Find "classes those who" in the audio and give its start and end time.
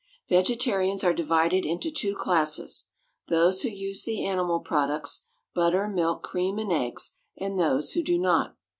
2.15-3.69